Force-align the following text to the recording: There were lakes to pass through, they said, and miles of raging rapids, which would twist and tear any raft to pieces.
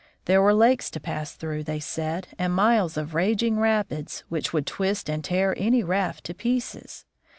There 0.25 0.41
were 0.41 0.55
lakes 0.55 0.89
to 0.89 0.99
pass 0.99 1.35
through, 1.35 1.63
they 1.65 1.79
said, 1.79 2.29
and 2.39 2.55
miles 2.55 2.97
of 2.97 3.13
raging 3.13 3.59
rapids, 3.59 4.23
which 4.29 4.51
would 4.51 4.65
twist 4.65 5.07
and 5.07 5.23
tear 5.23 5.53
any 5.59 5.83
raft 5.83 6.23
to 6.23 6.33
pieces. 6.33 7.05